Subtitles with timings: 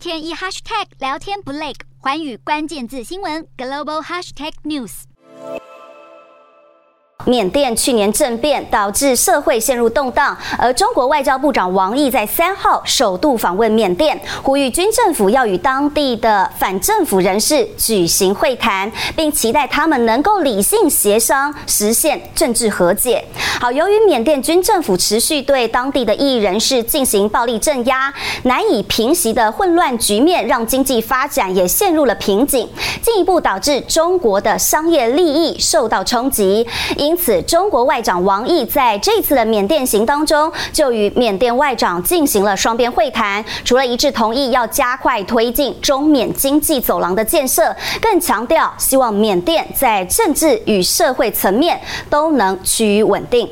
[0.00, 5.02] 天一 hashtag 聊天不累，寰宇关键字新闻 global hashtag news。
[7.26, 23.22] 缅甸去年政变导致社会陷入动荡，而中国外交部长王毅在三号首度访问缅甸，呼吁军政府要与当地的反政府人士举行会谈，并期待他们能够理性协商，实现政治和解。
[23.60, 28.10] 好，由于缅甸军政府持续对当地的异议人士进行暴力镇压，
[28.44, 32.66] 难以平息的混乱局面让经济发展也陷入了瓶颈，
[33.02, 36.66] 进一步导致中国的商业利益受到冲击。
[36.96, 43.44] 因此，中国外长王毅在这次的缅甸行当中，就与缅甸外长进行了双边会谈。
[43.62, 53.49] 除了一致同意要加快推进中缅经济走廊的建设，更强调希望缅甸在政治与社会层面都能趋于稳定。